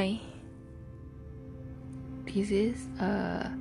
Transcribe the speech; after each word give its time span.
Hi, 0.00 0.16
this 2.24 2.48
is 2.48 2.88
a 3.04 3.52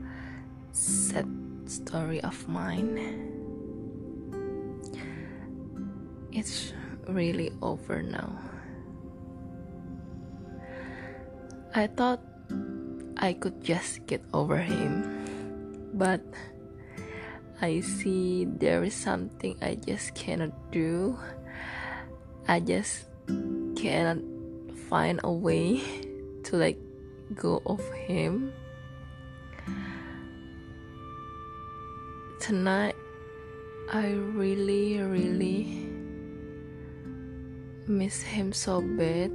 sad 0.72 1.28
story 1.68 2.24
of 2.24 2.48
mine. 2.48 2.96
It's 6.32 6.72
really 7.12 7.52
over 7.62 8.00
now. 8.02 8.40
I 11.76 11.92
thought 11.92 12.24
I 13.18 13.34
could 13.34 13.60
just 13.60 14.08
get 14.08 14.24
over 14.32 14.64
him, 14.64 15.92
but 15.92 16.24
I 17.60 17.82
see 17.82 18.48
there 18.48 18.86
is 18.88 18.96
something 18.96 19.60
I 19.60 19.76
just 19.76 20.16
cannot 20.16 20.56
do. 20.72 21.20
I 22.48 22.62
just 22.62 23.12
cannot 23.76 24.24
find 24.88 25.20
a 25.26 25.34
way 25.34 25.84
to 26.44 26.58
like 26.58 26.78
go 27.36 27.62
of 27.66 27.82
him. 27.94 28.54
Tonight, 32.40 32.96
I 33.92 34.12
really, 34.12 35.00
really 35.02 35.90
miss 37.88 38.22
him 38.22 38.54
so 38.54 38.82
bad. 38.82 39.32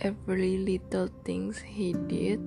Every 0.00 0.58
little 0.58 1.08
things 1.24 1.58
he 1.58 1.92
did. 1.92 2.40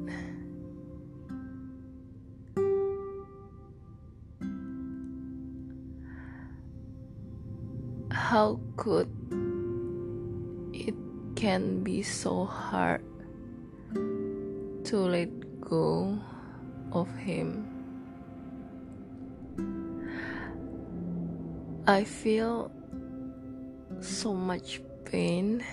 How 8.11 8.59
could 8.75 9.07
can 11.35 11.83
be 11.83 12.01
so 12.01 12.45
hard 12.45 13.03
to 13.93 14.97
let 14.97 15.29
go 15.61 16.17
of 16.91 17.13
him? 17.17 17.67
I 21.87 22.03
feel 22.03 22.71
so 23.99 24.33
much 24.33 24.81
pain. 25.03 25.63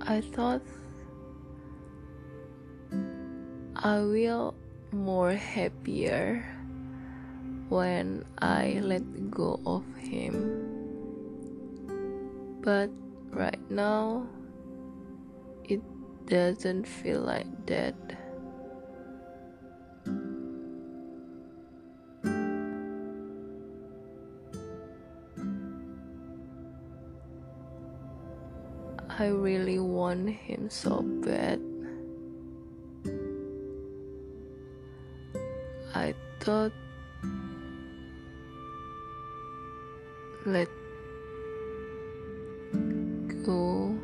I 0.00 0.20
thought 0.20 0.62
I 3.92 4.00
will 4.00 4.54
more 4.90 5.32
happier 5.36 6.40
when 7.68 8.24
I 8.40 8.80
let 8.80 9.04
go 9.30 9.60
of 9.66 9.84
him. 10.00 10.64
But 12.64 12.88
right 13.28 13.60
now 13.68 14.24
it 15.68 15.82
doesn't 16.24 16.88
feel 16.88 17.20
like 17.20 17.52
that. 17.66 17.92
I 29.18 29.26
really 29.26 29.78
want 29.78 30.30
him 30.30 30.70
so 30.70 31.02
bad. 31.20 31.60
Thought 36.42 36.72
let 40.44 40.66
go 43.46 43.94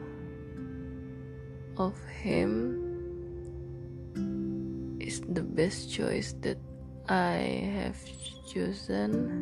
of 1.76 1.98
him 2.06 2.78
is 5.02 5.18
the 5.34 5.42
best 5.42 5.90
choice 5.90 6.38
that 6.46 6.62
I 7.08 7.66
have 7.74 7.98
chosen. 8.46 9.34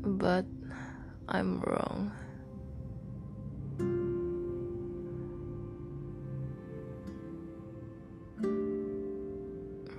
But 0.00 0.48
I'm 1.28 1.60
wrong. 1.68 2.12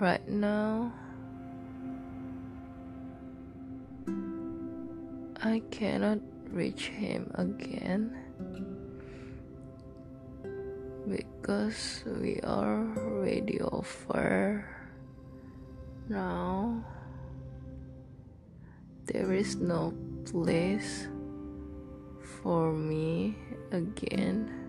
Right 0.01 0.27
now, 0.27 0.91
I 5.43 5.61
cannot 5.69 6.17
reach 6.49 6.87
him 6.87 7.29
again 7.35 8.09
because 11.07 12.01
we 12.17 12.39
are 12.41 12.81
already 12.97 13.61
over 13.61 14.65
now. 16.09 16.83
There 19.05 19.31
is 19.33 19.57
no 19.57 19.93
place 20.25 21.05
for 22.41 22.73
me 22.73 23.37
again. 23.69 24.60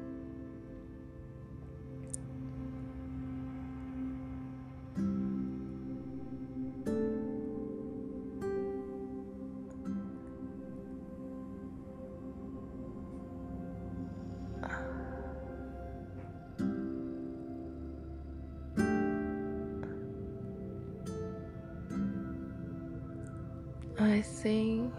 I 24.03 24.21
think 24.21 24.93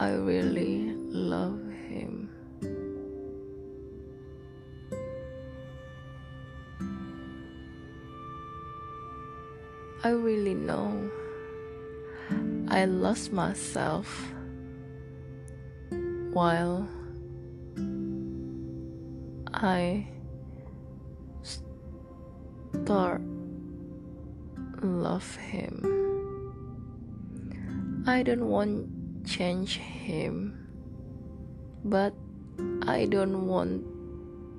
I 0.00 0.10
really 0.10 0.92
love 1.08 1.62
him. 1.88 2.28
I 10.02 10.10
really 10.10 10.54
know 10.54 11.08
I 12.66 12.86
lost 12.86 13.32
myself 13.32 14.32
while 16.32 16.88
I 19.54 20.08
start 22.82 23.22
love 24.82 25.36
him. 25.36 25.95
I 28.06 28.22
don't 28.22 28.46
want 28.46 28.86
change 29.26 29.78
him, 29.82 30.54
but 31.82 32.14
I 32.86 33.06
don't 33.10 33.50
want 33.50 33.82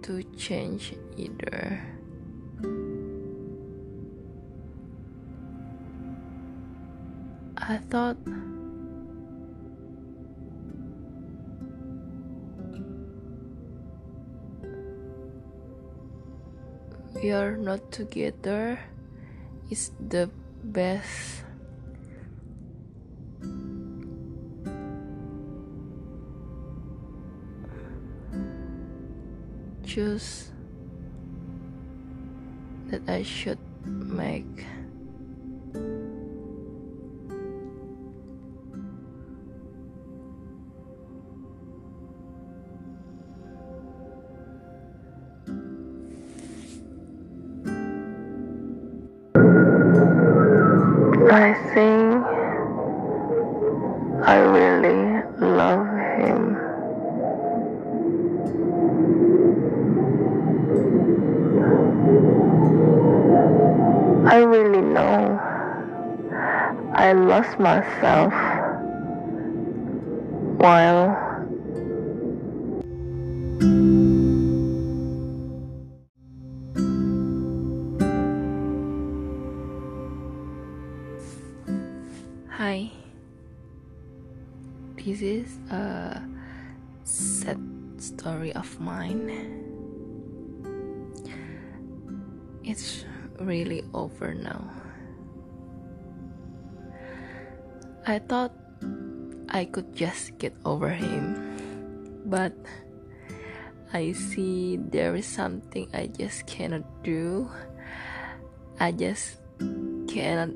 to 0.03 0.21
change 0.35 0.91
either. 1.15 1.79
I 7.55 7.77
thought 7.87 8.19
we 17.15 17.31
are 17.31 17.55
not 17.55 17.91
together 17.93 18.77
is 19.71 19.91
the 20.03 20.29
best 20.63 21.46
choose 29.97 30.51
that 32.91 33.01
I 33.09 33.23
should 33.23 33.57
make. 33.83 34.45
I 51.33 51.55
think 51.73 52.23
I 54.27 54.37
really 54.37 55.23
love 55.41 55.87
him. 56.19 56.56
I 67.07 67.13
lost 67.13 67.57
myself 67.57 68.33
while 70.59 71.15
Hi, 82.49 82.91
this 84.97 85.21
is 85.21 85.59
a 85.71 86.21
sad 87.05 87.57
story 87.99 88.51
of 88.51 88.81
mine. 88.81 89.31
It's 92.65 93.05
really 93.39 93.85
over 93.93 94.33
now. 94.33 94.86
I 98.07 98.23
thought 98.23 98.55
I 99.51 99.67
could 99.67 99.91
just 99.91 100.39
get 100.39 100.55
over 100.63 100.87
him, 100.87 101.35
but 102.23 102.55
I 103.91 104.15
see 104.15 104.79
there 104.79 105.11
is 105.11 105.27
something 105.27 105.91
I 105.91 106.07
just 106.07 106.47
cannot 106.47 106.87
do. 107.03 107.51
I 108.79 108.95
just 108.95 109.43
cannot 110.07 110.55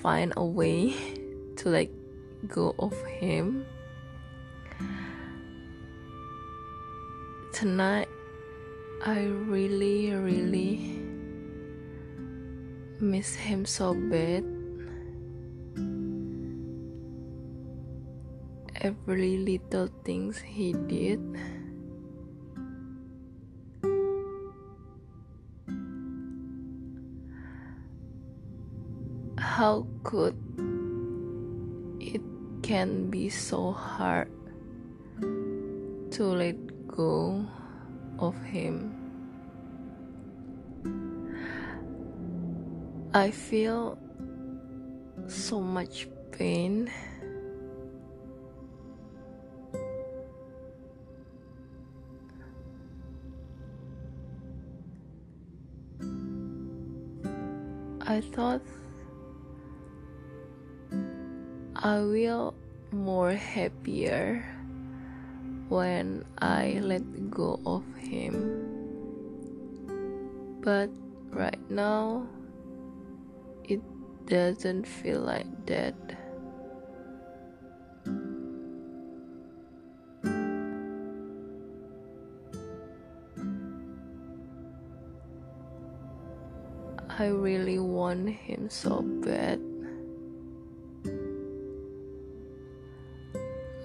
find 0.00 0.32
a 0.32 0.44
way 0.44 0.96
to 1.60 1.68
let 1.68 1.92
go 2.48 2.72
of 2.80 2.96
him. 3.20 3.68
Tonight, 7.52 8.08
I 9.04 9.28
really, 9.44 10.16
really 10.16 11.04
miss 12.96 13.34
him 13.36 13.68
so 13.68 13.92
bad. 13.92 14.57
Every 18.80 19.38
little 19.38 19.88
things 20.04 20.38
he 20.38 20.72
did. 20.86 21.18
How 29.38 29.86
could 30.04 30.36
it 32.00 32.22
can 32.62 33.10
be 33.10 33.28
so 33.28 33.72
hard 33.72 34.30
to 36.12 36.24
let 36.24 36.56
go 36.86 37.44
of 38.18 38.34
him? 38.42 38.94
I 43.14 43.30
feel 43.30 43.98
so 45.26 45.60
much 45.60 46.06
pain 46.30 46.90
I 58.18 58.20
thought 58.20 58.62
I 61.76 62.02
will 62.02 62.52
more 62.90 63.30
happier 63.30 64.42
when 65.68 66.26
I 66.42 66.82
let 66.82 67.30
go 67.30 67.62
of 67.62 67.86
him. 67.94 68.58
But 70.66 70.90
right 71.30 71.62
now 71.70 72.26
it 73.62 73.78
doesn't 74.26 74.82
feel 74.82 75.20
like 75.20 75.46
that. 75.66 75.94
I 87.18 87.34
really 87.34 87.80
want 87.80 88.30
him 88.30 88.70
so 88.70 89.02
bad. 89.02 89.58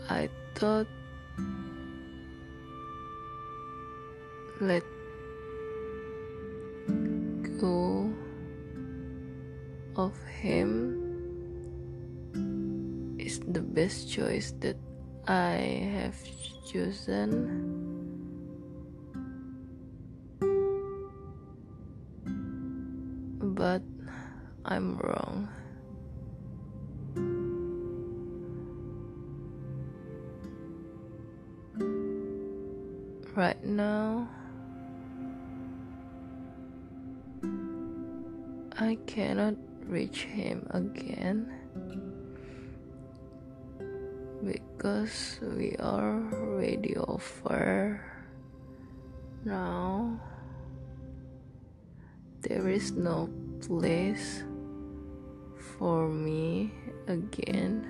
I 0.07 0.29
thought 0.53 0.85
let 4.61 4.83
go 7.57 8.13
of 9.95 10.13
him 10.29 11.01
is 13.17 13.39
the 13.49 13.65
best 13.65 14.13
choice 14.13 14.53
that 14.61 14.77
I 15.25 15.89
have 15.89 16.21
chosen. 16.69 17.82
But 23.63 23.81
I'm 24.65 24.97
wrong. 24.99 25.47
Right 33.33 33.63
now, 33.63 34.27
I 38.77 38.97
cannot 39.07 39.55
reach 39.87 40.23
him 40.27 40.67
again 40.71 41.47
because 44.43 45.39
we 45.39 45.77
are 45.79 46.19
already 46.35 46.97
over 46.97 48.03
now. 49.45 50.19
There 52.41 52.67
is 52.67 52.91
no 52.91 53.29
place 53.67 54.43
for 55.77 56.09
me 56.09 56.71
again. 57.07 57.87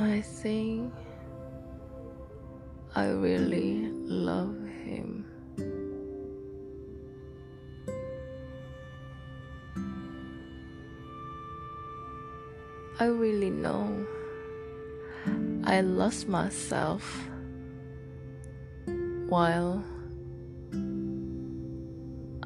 I 0.00 0.20
think 0.20 0.92
I 2.98 3.10
really 3.10 3.86
mm. 3.86 4.10
love 4.10 4.58
him. 4.82 5.24
I 12.98 13.04
really 13.04 13.50
know 13.50 14.04
I 15.62 15.80
lost 15.82 16.26
myself 16.26 17.04
while 19.28 19.84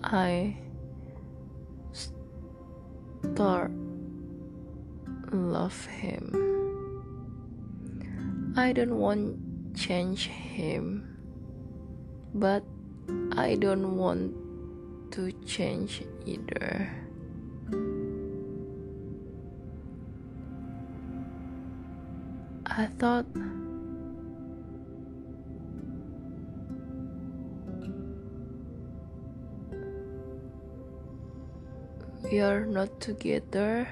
I 0.05 0.55
start 3.23 3.73
love 5.33 5.87
him. 5.87 6.37
I 8.55 8.73
don't 8.75 8.99
want 8.99 9.42
change 9.75 10.29
him, 10.29 11.17
but 12.35 12.65
I 13.33 13.57
don't 13.57 13.97
want 13.97 14.33
to 15.13 15.33
change 15.45 16.03
either. 16.25 16.91
I 22.65 22.87
thought 22.97 23.27
we 32.33 32.41
are 32.41 32.65
not 32.65 33.01
together 33.01 33.89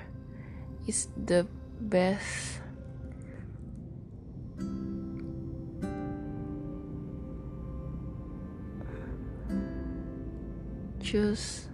is 0.86 1.08
the 1.26 1.46
best 1.80 2.64
choose 11.10 11.66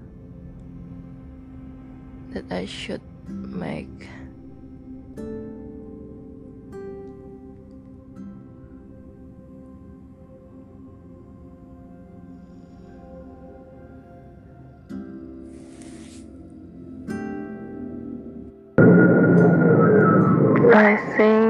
that 2.31 2.50
I 2.50 2.64
should 2.64 3.02
make. 3.28 4.09
I 20.73 20.97
think. 21.19 21.46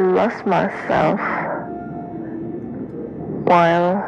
I 0.00 0.02
lost 0.02 0.46
myself 0.46 1.20
while 3.46 4.06